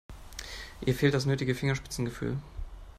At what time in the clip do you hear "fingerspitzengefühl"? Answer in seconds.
1.53-2.39